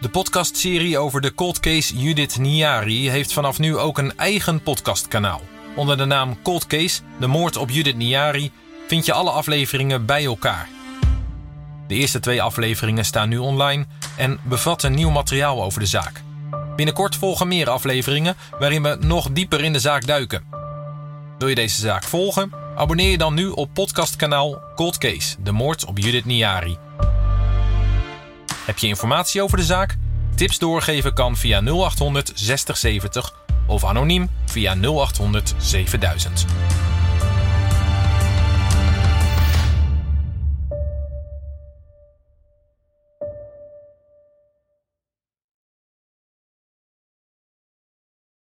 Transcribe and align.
De 0.00 0.08
podcastserie 0.08 0.98
over 0.98 1.20
de 1.20 1.34
cold 1.34 1.60
case 1.60 1.98
Judith 1.98 2.38
Niari 2.38 3.10
heeft 3.10 3.32
vanaf 3.32 3.58
nu 3.58 3.76
ook 3.76 3.98
een 3.98 4.16
eigen 4.16 4.62
podcastkanaal. 4.62 5.40
Onder 5.76 5.96
de 5.96 6.04
naam 6.04 6.42
Cold 6.42 6.66
Case, 6.66 7.00
de 7.20 7.26
moord 7.26 7.56
op 7.56 7.70
Judith 7.70 7.96
Niari, 7.96 8.50
vind 8.88 9.06
je 9.06 9.12
alle 9.12 9.30
afleveringen 9.30 10.06
bij 10.06 10.24
elkaar. 10.24 10.68
De 11.88 11.94
eerste 11.94 12.20
twee 12.20 12.42
afleveringen 12.42 13.04
staan 13.04 13.28
nu 13.28 13.38
online 13.38 13.86
en 14.16 14.38
bevatten 14.42 14.94
nieuw 14.94 15.10
materiaal 15.10 15.62
over 15.62 15.80
de 15.80 15.86
zaak. 15.86 16.22
Binnenkort 16.76 17.16
volgen 17.16 17.48
meer 17.48 17.70
afleveringen 17.70 18.36
waarin 18.58 18.82
we 18.82 18.96
nog 19.00 19.30
dieper 19.30 19.64
in 19.64 19.72
de 19.72 19.80
zaak 19.80 20.06
duiken. 20.06 20.44
Wil 21.38 21.48
je 21.48 21.54
deze 21.54 21.80
zaak 21.80 22.04
volgen? 22.04 22.52
Abonneer 22.76 23.10
je 23.10 23.18
dan 23.18 23.34
nu 23.34 23.48
op 23.48 23.70
podcastkanaal 23.72 24.62
Cold 24.74 24.98
Case, 24.98 25.36
de 25.42 25.52
moord 25.52 25.84
op 25.84 25.98
Judith 25.98 26.24
Niari. 26.24 26.78
Heb 28.66 28.78
je 28.78 28.86
informatie 28.86 29.42
over 29.42 29.56
de 29.56 29.64
zaak? 29.64 29.96
Tips 30.34 30.58
doorgeven 30.58 31.14
kan 31.14 31.36
via 31.36 31.60
0800 31.62 32.32
6070 32.34 33.34
of 33.66 33.84
anoniem 33.84 34.30
via 34.46 34.76
0800 34.80 35.54
7000. 35.58 36.46